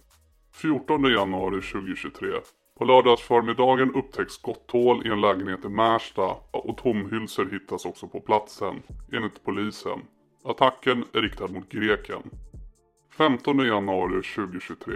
14 0.54 1.04
januari 1.04 1.62
2023 1.62 2.28
på 2.80 2.86
lördagsförmiddagen 2.86 3.94
upptäcks 3.94 4.34
skotthål 4.34 5.08
i 5.08 5.10
en 5.10 5.22
lägenhet 5.22 5.66
i 5.66 5.70
Märsta 5.70 6.36
och 6.52 6.78
tomhylsor 6.78 7.50
hittas 7.52 7.86
också 7.86 8.08
på 8.08 8.20
platsen, 8.20 8.82
enligt 9.14 9.44
polisen. 9.44 10.00
Attacken 10.44 11.06
är 11.14 11.22
riktad 11.22 11.48
mot 11.48 11.70
greken. 11.70 12.22
15 13.18 13.60
januari 13.60 14.22
2023. 14.36 14.94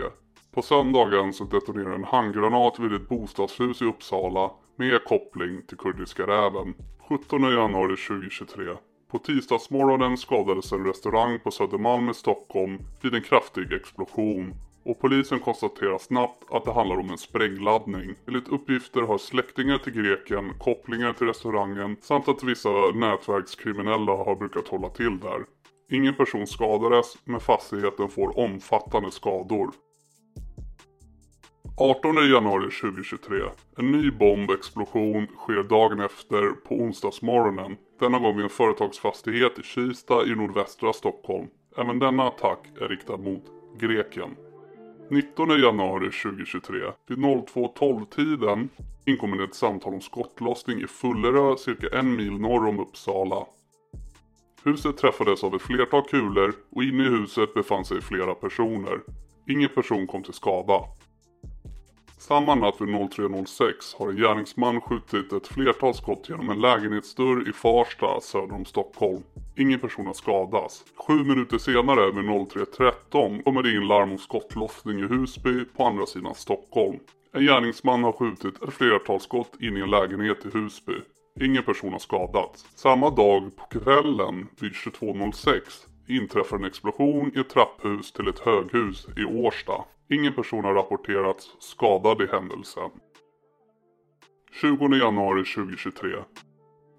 På 0.54 0.62
söndagen 0.62 1.34
så 1.34 1.44
detonerar 1.44 1.96
en 1.96 2.04
handgranat 2.04 2.80
vid 2.80 2.94
ett 2.94 3.10
bostadshus 3.10 3.82
i 3.82 3.86
Uppsala 3.86 4.52
med 4.76 5.04
koppling 5.04 5.62
till 5.68 5.78
kurdiska 5.78 6.28
räven. 6.28 6.74
17 7.10 7.42
januari 7.42 7.96
2023. 7.96 8.64
På 9.12 9.20
tisdagsmorgonen 9.20 10.18
skadades 10.18 10.72
en 10.72 10.86
restaurang 10.86 11.40
på 11.40 11.52
Södermalm 11.52 12.10
i 12.10 12.14
Stockholm 12.14 12.78
vid 13.02 13.16
en 13.16 13.22
kraftig 13.22 13.74
explosion 13.74 14.54
och 14.86 15.00
polisen 15.00 15.40
konstaterar 15.40 15.98
snabbt 15.98 16.44
att 16.50 16.66
det 16.66 16.74
handlar 16.74 16.98
om 16.98 17.10
en 17.10 17.18
sprängladdning. 17.18 18.16
Enligt 18.28 18.48
uppgifter 18.48 19.02
har 19.02 19.18
släktingar 19.18 19.78
till 19.78 19.94
greken 19.94 20.54
kopplingar 20.60 21.14
till 21.14 21.28
restaurangen 21.28 21.98
samt 22.02 22.28
att 22.28 22.44
vissa 22.44 22.70
nätverkskriminella 22.94 24.12
har 24.12 24.36
brukat 24.36 24.68
hålla 24.68 24.90
till 24.90 25.20
där. 25.20 25.46
Ingen 25.92 26.16
person 26.16 26.48
skadades 26.48 27.18
men 27.26 27.40
fastigheten 27.40 28.10
får 28.10 28.40
omfattande 28.40 29.12
skador. 29.12 29.72
18 31.78 32.16
januari 32.16 32.72
2023. 32.72 33.42
En 33.78 33.92
ny 33.92 34.12
bombexplosion 34.12 35.28
sker 35.28 35.64
dagen 35.64 36.00
efter 36.00 36.50
på 36.50 36.76
onsdagsmorgonen. 36.76 37.78
Denna 38.00 38.20
gång 38.20 38.36
vid 38.36 38.44
en 38.44 38.50
företagsfastighet 38.50 39.60
i 39.60 39.64
Kista 39.64 40.26
i 40.26 40.36
nordvästra 40.36 40.94
Stockholm. 40.94 41.48
Även 41.78 42.00
denna 42.00 42.28
attack 42.28 42.60
är 42.82 42.88
riktad 42.88 43.18
mot 43.18 43.44
greken. 43.80 44.36
19 45.10 45.50
januari 45.62 46.12
2023 46.12 46.92
vid 47.08 47.18
02.12-tiden 47.18 48.70
inkommer 49.06 49.38
det 49.38 49.44
ett 49.44 49.56
samtal 49.56 49.94
om 49.94 50.02
skottlossning 50.02 50.82
i 50.82 50.88
Fullerö 50.88 51.58
cirka 51.58 52.00
en 52.00 52.16
mil 52.16 52.40
norr 52.40 52.68
om 52.68 52.80
Uppsala. 52.80 53.46
Huset 54.64 54.98
träffades 54.98 55.44
av 55.44 55.56
ett 55.56 55.62
flertal 55.62 56.04
kulor 56.04 56.54
och 56.72 56.84
inne 56.84 57.04
i 57.04 57.10
huset 57.10 57.54
befann 57.54 57.86
sig 57.86 58.02
flera 58.02 58.36
personer. 58.36 59.00
Ingen 59.50 59.70
person 59.70 60.08
kom 60.08 60.24
till 60.24 60.34
skada. 60.34 60.80
Samma 62.28 62.56
natt 62.56 62.82
vid 62.82 62.88
03.06 62.88 64.00
har 64.00 64.10
en 64.10 64.18
gärningsman 64.18 64.82
skjutit 64.82 65.34
ett 65.34 65.48
flertal 65.48 65.94
skott 65.94 66.30
genom 66.30 66.50
en 66.50 66.62
lägenhetsdörr 66.62 67.50
i 67.50 67.54
Farsta 67.54 68.22
söder 68.22 68.56
om 68.56 68.66
Stockholm. 68.66 69.24
Ingen 69.58 69.80
person 69.80 70.06
har 70.06 70.14
skadats. 70.14 70.84
Sju 71.08 71.14
minuter 71.14 71.58
senare 71.58 72.12
vid 72.12 72.26
03.13 72.26 73.44
kommer 73.44 73.64
det 73.64 73.76
in 73.76 73.88
larm 73.88 74.12
om 74.12 74.18
skottlossning 74.18 75.00
i 75.00 75.04
Husby 75.04 75.66
på 75.66 75.86
andra 75.86 76.06
sidan 76.06 76.36
Stockholm. 76.36 77.00
En 77.34 77.46
gärningsman 77.46 78.04
har 78.04 78.12
skjutit 78.12 78.64
ett 78.64 78.74
flertal 78.74 79.20
skott 79.20 79.52
in 79.60 79.78
i 79.78 79.80
en 79.80 79.90
lägenhet 79.90 80.46
i 80.46 80.58
Husby. 80.58 80.96
Ingen 81.42 81.64
person 81.64 81.92
har 81.92 82.00
skadats. 82.00 82.66
Samma 82.76 83.10
dag 83.10 83.56
på 83.56 83.80
kvällen 83.80 84.48
vid 84.60 84.72
22.06 84.72 85.62
inträffar 86.08 86.58
en 86.58 86.66
explosion 86.66 87.32
i 87.36 87.40
ett 87.40 87.50
trapphus 87.50 88.12
till 88.12 88.28
ett 88.28 88.40
höghus 88.40 89.08
i 89.18 89.26
Årsta. 89.26 89.86
Ingen 90.10 90.34
person 90.34 90.64
har 90.64 90.74
rapporterats 90.74 91.56
skadad 91.60 92.22
i 92.22 92.28
händelsen. 92.28 92.90
20 94.62 94.96
januari 94.96 95.44
2023. 95.46 96.10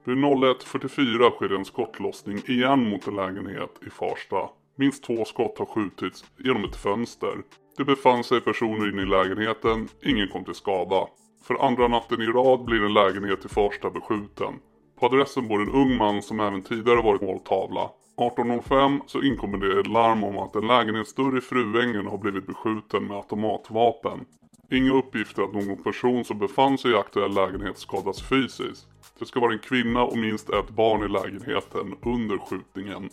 Vid 0.05 0.17
01.44 0.17 1.31
sker 1.31 1.55
en 1.55 1.65
skottlossning 1.65 2.39
igen 2.47 2.91
mot 2.91 3.07
en 3.07 3.17
lägenhet 3.17 3.81
i 3.87 3.91
Farsta. 3.91 4.49
Minst 4.77 5.05
två 5.05 5.25
skott 5.25 5.59
har 5.59 5.67
skjutits 5.67 6.25
genom 6.39 6.65
ett 6.65 6.77
fönster. 6.77 7.43
Det 7.77 7.85
befann 7.85 8.25
sig 8.25 8.41
personer 8.41 8.89
inne 8.93 9.03
i 9.03 9.07
lägenheten, 9.07 9.89
ingen 10.03 10.29
kom 10.29 10.45
till 10.45 10.55
skada. 10.55 11.07
För 11.43 11.67
andra 11.67 11.89
natten 11.89 12.23
i 12.23 12.27
rad 12.27 12.65
blir 12.65 12.85
en 12.85 12.95
lägenhet 12.95 13.45
i 13.45 13.49
Farsta 13.49 13.91
beskjuten. 13.91 14.55
På 15.01 15.07
adressen 15.07 15.49
bor 15.49 15.63
en 15.63 15.71
ung 15.71 15.97
man 15.97 16.23
som 16.23 16.41
även 16.41 16.63
tidigare 16.63 17.03
varit 17.03 17.23
måltavla. 17.23 17.91
18.05 18.17 19.01
så 19.07 19.23
inkommer 19.23 19.59
det 19.59 19.81
ett 19.81 19.87
larm 19.87 20.25
om 20.25 20.39
att 20.39 20.57
en 20.57 20.67
lägenhetsdörr 20.67 21.39
i 21.39 21.41
Fruängen 21.41 22.07
har 22.07 22.19
blivit 22.19 22.47
beskjuten 22.47 23.05
med 23.05 23.17
automatvapen. 23.17 24.25
Inga 24.71 24.93
uppgifter 24.93 25.43
att 25.43 25.53
någon 25.53 25.83
person 25.83 26.25
som 26.25 26.39
befann 26.39 26.79
sig 26.79 26.91
i 26.91 26.97
aktuell 26.97 27.35
lägenhet 27.35 27.79
skadats 27.79 28.23
fysiskt. 28.29 28.89
Det 29.19 29.27
ska 29.27 29.41
vara 29.41 29.53
en 29.53 29.59
kvinna 29.59 30.05
och 30.05 30.17
minst 30.17 30.51
ett 30.51 30.71
barn 30.71 31.05
i 31.05 31.09
lägenheten 31.09 31.95
under 32.03 32.39
skjutningen. 32.39 33.11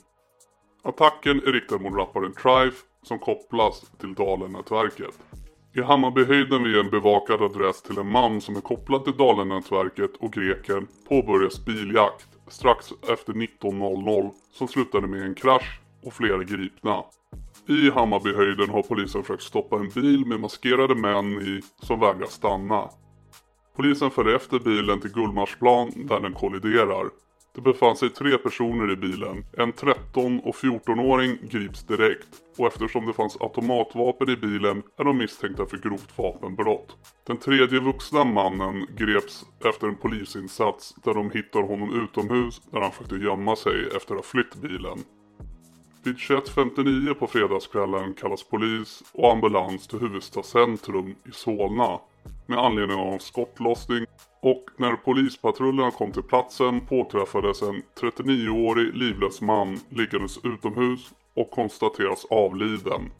Attacken 0.84 1.38
är 1.38 1.52
riktad 1.52 1.78
mot 1.78 1.98
rapparen 1.98 2.34
Trife 2.34 2.78
som 3.04 3.20
kopplas 3.20 3.92
till 4.00 4.14
Dalen-nätverket. 4.14 5.20
I 5.74 5.82
Hammarbyhöjden 5.82 6.64
vid 6.64 6.78
en 6.78 6.90
bevakad 6.90 7.42
adress 7.42 7.82
till 7.82 7.98
en 7.98 8.12
man 8.12 8.42
som 8.42 8.56
är 8.56 8.62
kopplad 8.62 9.04
till 9.04 9.18
Dalenätverket 9.18 10.12
och 10.20 10.34
greken 10.34 10.88
påbörjas 11.10 11.66
biljakt 11.66 12.28
strax 12.48 12.94
efter 13.10 13.34
19.00 13.34 14.32
som 14.54 14.68
slutade 14.68 15.08
med 15.08 15.22
en 15.22 15.36
krasch 15.36 15.80
och 16.04 16.14
flera 16.14 16.44
gripna. 16.44 17.04
I 17.68 17.90
Hammarbyhöjden 17.90 18.70
har 18.70 18.84
polisen 18.84 19.24
försökt 19.24 19.44
stoppa 19.44 19.76
en 19.76 19.90
bil 19.90 20.26
med 20.26 20.40
maskerade 20.40 20.96
män 20.96 21.42
i 21.42 21.62
som 21.86 22.00
vägrar 22.00 22.28
stanna. 22.28 22.90
Polisen 23.76 24.12
följer 24.12 24.36
efter 24.36 24.60
bilen 24.60 25.02
till 25.02 25.14
Gullmarsplan 25.14 25.92
där 25.96 26.20
den 26.20 26.34
kolliderar. 26.34 27.10
Det 27.56 27.62
befann 27.62 27.96
sig 27.96 28.10
tre 28.10 28.38
personer 28.38 28.92
i 28.92 28.96
bilen. 28.96 29.46
En 29.58 29.72
13 29.72 30.40
och 30.40 30.56
14-åring 30.56 31.38
grips 31.42 31.84
direkt 31.84 32.28
och 32.58 32.68
eftersom 32.68 33.06
det 33.06 33.14
fanns 33.14 33.38
automatvapen 33.42 34.30
i 34.30 34.36
bilen 34.36 34.84
är 34.98 35.04
de 35.04 35.18
misstänkta 35.18 35.66
för 35.66 35.78
grovt 35.78 36.18
vapenbrott. 36.18 36.98
Den 37.28 37.38
tredje 37.38 37.80
vuxna 37.80 38.24
mannen 38.24 38.88
greps 38.98 39.46
efter 39.66 39.88
en 39.88 39.96
polisinsats 39.96 40.96
där 41.04 41.14
de 41.14 41.32
hittar 41.32 41.62
honom 41.62 42.04
utomhus 42.04 42.62
där 42.72 42.82
han 42.82 42.92
försökte 42.92 43.16
gömma 43.16 43.56
sig 43.56 43.88
efter 43.96 44.16
att 44.16 44.20
ha 44.20 44.24
flytt 44.24 44.56
bilen. 44.56 44.98
Vid 46.04 46.16
21.59 46.16 47.14
på 47.14 47.28
fredagskvällen 47.28 48.14
kallas 48.14 48.44
polis 48.44 49.04
och 49.14 49.32
ambulans 49.32 49.88
till 49.88 50.00
Huvudsta 50.00 50.44
centrum 50.44 51.10
i 51.10 51.32
Solna 51.32 52.00
med 52.46 52.60
anledning 52.60 52.98
av 52.98 53.18
skottlossning 53.18 54.06
och 54.42 54.66
när 54.78 54.96
polispatrullerna 54.96 55.92
kom 55.92 56.12
till 56.12 56.24
platsen 56.24 56.82
påträffades 56.82 57.62
en 57.62 57.82
39-årig 58.02 58.96
livlös 58.96 59.42
man 59.42 59.80
liggandes 59.90 60.38
utomhus 60.44 61.10
och 61.36 61.52
konstateras 61.52 62.26
avliden. 62.30 63.12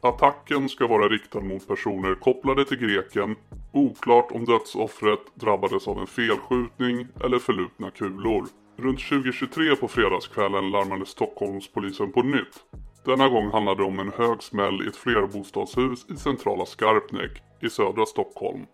Attacken 0.00 0.68
ska 0.68 0.86
vara 0.86 1.08
riktad 1.08 1.40
mot 1.40 1.68
personer 1.68 2.14
kopplade 2.14 2.64
till 2.64 2.78
greken. 2.78 3.36
Oklart 3.72 4.32
om 4.32 4.44
dödsoffret 4.44 5.20
drabbades 5.34 5.88
av 5.88 5.98
en 5.98 6.06
felskjutning 6.06 7.06
eller 7.24 7.38
förlupna 7.38 7.90
kulor. 7.90 8.46
Runt 8.78 9.08
2023 9.08 9.76
på 9.76 9.88
fredagskvällen 9.88 10.70
larmade 10.70 11.06
Stockholmspolisen 11.06 12.12
på 12.12 12.22
nytt. 12.22 12.64
Denna 13.06 13.28
gång 13.28 13.50
handlade 13.50 13.82
det 13.82 13.86
om 13.86 13.98
en 13.98 14.12
hög 14.12 14.42
smäll 14.42 14.82
i 14.82 14.88
ett 14.88 14.96
flerbostadshus 14.96 16.06
i 16.10 16.16
centrala 16.16 16.66
Skarpnäck 16.66 17.42
i 17.62 17.70
södra 17.70 18.06
Stockholm. 18.06 18.66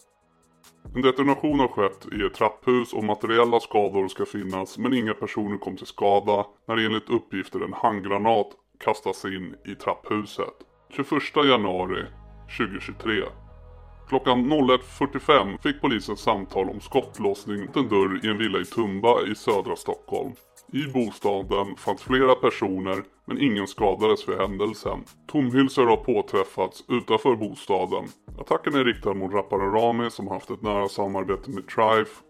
En 0.94 1.02
detonation 1.02 1.60
har 1.60 1.68
skett 1.68 2.06
i 2.12 2.22
ett 2.22 2.34
trapphus 2.34 2.92
och 2.92 3.04
materiella 3.04 3.60
skador 3.60 4.08
ska 4.08 4.24
finnas 4.26 4.78
men 4.78 4.94
inga 4.94 5.14
personer 5.14 5.58
kom 5.58 5.76
till 5.76 5.86
skada 5.86 6.46
när 6.68 6.86
enligt 6.86 7.10
uppgifter 7.10 7.60
en 7.60 7.72
handgranat 7.72 8.46
kastas 8.84 9.24
in 9.24 9.54
i 9.64 9.74
trapphuset. 9.74 10.54
21 10.90 11.22
januari 11.36 12.04
2023 12.58 13.22
Klockan 14.08 14.52
01.45 14.52 15.62
fick 15.62 15.80
polisen 15.80 16.16
samtal 16.16 16.70
om 16.70 16.80
skottlossning 16.80 17.60
mot 17.60 17.76
en 17.76 17.88
dörr 17.88 18.20
i 18.26 18.28
en 18.28 18.38
villa 18.38 18.58
i 18.58 18.64
Tumba 18.64 19.26
i 19.26 19.34
södra 19.34 19.76
Stockholm. 19.76 20.32
I 20.74 20.86
bostaden 20.86 21.76
fanns 21.76 22.02
flera 22.02 22.34
personer 22.34 23.04
men 23.24 23.38
ingen 23.38 23.66
skadades 23.66 24.28
vid 24.28 24.36
händelsen. 24.36 25.04
Tomhylsor 25.26 25.86
har 25.86 25.96
påträffats 25.96 26.84
utanför 26.88 27.36
bostaden. 27.36 28.04
Attacken 28.38 28.74
är 28.74 28.84
riktad 28.84 29.14
mot 29.14 29.32
rapparen 29.32 29.72
Rami 29.72 30.10
som 30.10 30.28
haft 30.28 30.50
ett 30.50 30.62
nära 30.62 30.88
samarbete 30.88 31.50
med 31.50 31.68
Trife. 31.68 32.22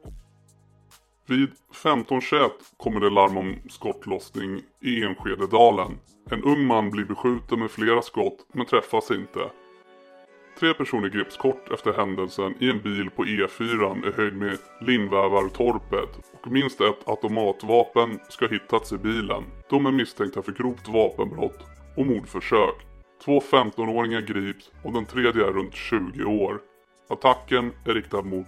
Vid 1.27 1.51
15.21 1.85 2.51
kommer 2.77 3.01
det 3.01 3.11
larm 3.11 3.37
om 3.37 3.57
skottlossning 3.69 4.61
i 4.81 5.03
Enskededalen. 5.03 5.99
En 6.31 6.45
ung 6.45 6.67
man 6.67 6.91
blir 6.91 7.05
beskjuten 7.05 7.59
med 7.59 7.71
flera 7.71 8.03
skott 8.03 8.47
men 8.53 8.67
träffas 8.67 9.11
inte. 9.11 9.51
Tre 10.59 10.75
personer 10.75 11.09
greps 11.09 11.37
kort 11.37 11.71
efter 11.73 11.93
händelsen 11.93 12.55
i 12.59 12.71
en 12.71 12.83
bil 12.83 13.11
på 13.11 13.25
E4 13.25 14.09
i 14.09 14.13
höjd 14.13 14.37
med 14.37 14.59
Lindvävartorpet 14.81 16.09
och 16.33 16.53
minst 16.53 16.81
ett 16.81 17.09
automatvapen 17.09 18.19
ska 18.29 18.47
hittats 18.47 18.93
i 18.93 18.99
bilen. 18.99 19.45
De 19.71 19.87
är 19.87 19.93
misstänkta 19.93 20.43
för 20.43 20.53
grovt 20.53 20.89
vapenbrott 20.89 21.59
och 21.97 22.07
mordförsök. 22.07 22.75
Två 23.25 23.41
15-åringar 23.41 24.21
grips 24.21 24.71
och 24.85 24.93
den 24.93 25.05
tredje 25.05 25.47
är 25.47 25.53
runt 25.53 25.75
20 25.75 26.25
år. 26.25 26.61
Attacken 27.09 27.73
är 27.87 27.95
riktad 27.95 28.23
mot 28.23 28.47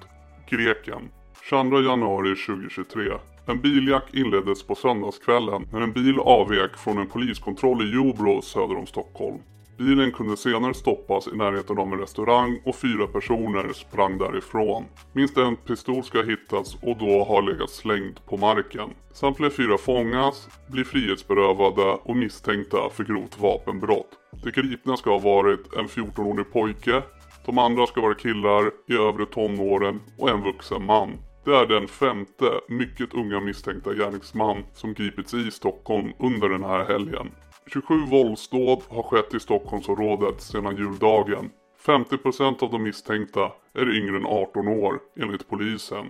greken. 0.51 1.11
22 1.43 1.81
januari 1.81 2.37
2023. 2.37 3.13
En 3.47 3.61
biljakt 3.61 4.15
inleddes 4.15 4.63
på 4.67 4.75
söndagskvällen 4.75 5.69
när 5.73 5.81
en 5.81 5.93
bil 5.93 6.19
avvek 6.19 6.77
från 6.77 6.99
en 6.99 7.07
poliskontroll 7.07 7.83
i 7.83 7.95
Jobro 7.95 8.43
söder 8.43 8.77
om 8.77 8.87
Stockholm. 8.87 9.39
Bilen 9.79 10.13
kunde 10.13 10.37
senare 10.37 10.75
stoppas 10.75 11.29
i 11.29 11.37
närheten 11.37 11.79
av 11.79 11.93
en 11.93 11.99
restaurang 11.99 12.61
och 12.65 12.77
fyra 12.77 13.07
personer 13.07 13.73
sprang 13.73 14.19
därifrån. 14.19 14.85
Minst 15.13 15.37
en 15.37 15.57
pistol 15.57 16.05
ska 16.05 16.19
ha 16.19 16.25
hittats 16.25 16.75
och 16.75 16.97
då 16.99 17.25
har 17.25 17.43
legat 17.43 17.71
slängd 17.71 18.21
på 18.27 18.37
marken. 18.37 18.91
Samtliga 19.13 19.51
fyra 19.51 19.79
fångas, 19.79 20.49
blir 20.71 20.85
frihetsberövade 20.85 21.99
och 22.03 22.17
misstänkta 22.17 22.91
för 22.91 23.05
grovt 23.05 23.41
vapenbrott. 23.41 24.09
De 24.45 24.51
gripna 24.51 24.97
ska 24.97 25.11
ha 25.11 25.19
varit 25.19 25.75
en 25.77 25.87
14-årig 25.87 26.53
pojke, 26.53 27.03
de 27.47 27.59
andra 27.59 27.87
ska 27.87 28.01
vara 28.01 28.15
killar 28.15 28.71
i 28.89 28.95
övre 28.95 29.27
tonåren 29.27 30.01
och 30.19 30.31
en 30.31 30.43
vuxen 30.43 30.87
man. 30.87 31.11
Det 31.45 31.57
är 31.57 31.67
den 31.67 31.89
femte 31.89 32.61
mycket 32.69 33.15
unga 33.15 33.41
misstänkta 33.41 33.95
gärningsman 33.95 34.65
som 34.75 34.95
gripits 34.95 35.35
i 35.35 35.51
Stockholm 35.51 36.13
under 36.19 36.49
den 36.49 36.65
här 36.65 36.85
helgen. 36.85 37.31
27 37.67 37.95
våldsdåd 38.07 38.83
har 38.89 39.03
skett 39.03 39.35
i 39.35 39.41
Stockholmsområdet 39.41 40.41
sedan 40.41 40.77
juldagen. 40.77 41.51
50% 41.87 42.63
av 42.63 42.71
de 42.71 42.83
misstänkta 42.83 43.53
är 43.75 43.97
yngre 43.97 44.17
än 44.17 44.27
18 44.27 44.69
år 44.69 45.01
enligt 45.21 45.49
polisen. 45.49 46.07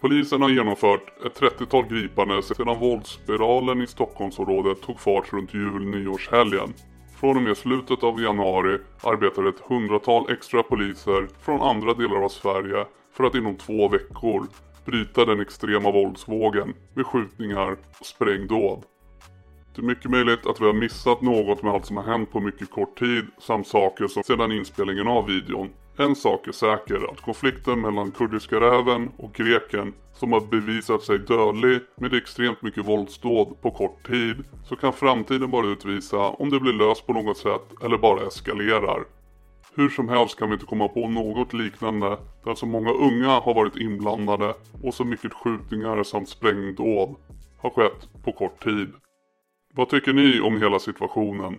Polisen 0.00 0.42
har 0.42 0.50
genomfört 0.50 1.24
ett 1.26 1.40
30-tal 1.40 1.84
gripanden 1.86 2.42
sedan 2.42 2.78
våldsspiralen 2.80 3.82
i 3.82 3.86
Stockholmsområdet 3.86 4.82
tog 4.82 5.00
fart 5.00 5.32
runt 5.32 5.54
jul-nyårshelgen. 5.54 6.74
Från 7.20 7.36
och 7.36 7.42
med 7.42 7.56
slutet 7.56 8.02
av 8.02 8.22
januari 8.22 8.78
arbetar 9.02 9.48
ett 9.48 9.60
hundratal 9.60 10.30
extra 10.30 10.62
poliser 10.62 11.28
från 11.40 11.62
andra 11.62 11.94
delar 11.94 12.24
av 12.24 12.28
Sverige 12.28 12.86
för 13.12 13.24
att 13.24 13.34
inom 13.34 13.56
två 13.56 13.88
veckor 13.88 14.46
bryta 14.84 15.24
den 15.24 15.40
extrema 15.40 15.90
våldsvågen 15.90 16.74
med 16.94 17.06
skjutningar 17.06 17.76
och 18.00 18.06
sprängdåd. 18.06 18.84
Det 19.74 19.80
är 19.80 19.86
mycket 19.86 20.10
möjligt 20.10 20.46
att 20.46 20.60
vi 20.60 20.64
har 20.64 20.72
missat 20.72 21.22
något 21.22 21.62
med 21.62 21.72
allt 21.72 21.86
som 21.86 21.96
har 21.96 22.04
hänt 22.04 22.32
på 22.32 22.40
mycket 22.40 22.70
kort 22.70 22.98
tid 22.98 23.26
samt 23.38 23.66
saker 23.66 24.06
som 24.06 24.22
sedan 24.22 24.52
inspelningen 24.52 25.08
av 25.08 25.26
videon. 25.26 25.70
En 25.96 26.16
sak 26.16 26.48
är 26.48 26.52
säker, 26.52 27.10
att 27.12 27.20
konflikten 27.20 27.80
mellan 27.80 28.10
kurdiska 28.10 28.60
räven 28.60 29.10
och 29.16 29.32
greken 29.34 29.94
som 30.14 30.32
har 30.32 30.40
bevisat 30.40 31.02
sig 31.02 31.18
dödlig 31.18 31.80
med 31.96 32.14
extremt 32.14 32.62
mycket 32.62 32.86
våldsdåd 32.86 33.60
på 33.62 33.70
kort 33.70 34.06
tid 34.06 34.44
så 34.64 34.76
kan 34.76 34.92
framtiden 34.92 35.50
bara 35.50 35.66
utvisa 35.66 36.18
om 36.18 36.50
det 36.50 36.60
blir 36.60 36.72
löst 36.72 37.06
på 37.06 37.12
något 37.12 37.38
sätt 37.38 37.82
eller 37.84 37.98
bara 37.98 38.26
eskalerar. 38.26 39.04
Hur 39.74 39.88
som 39.88 40.08
helst 40.08 40.38
kan 40.38 40.48
vi 40.48 40.54
inte 40.54 40.66
komma 40.66 40.88
på 40.88 41.08
något 41.08 41.52
liknande 41.52 42.18
där 42.44 42.54
så 42.54 42.66
många 42.66 42.90
unga 42.90 43.40
har 43.40 43.54
varit 43.54 43.76
inblandade 43.76 44.54
och 44.82 44.94
så 44.94 45.04
mycket 45.04 45.32
skjutningar 45.32 46.02
samt 46.02 46.28
sprängdåd 46.28 47.16
har 47.58 47.70
skett 47.70 48.08
på 48.24 48.32
kort 48.32 48.64
tid. 48.64 48.92
Vad 49.74 49.88
tycker 49.88 50.12
ni 50.12 50.40
om 50.40 50.60
hela 50.62 50.78
situationen? 50.78 51.58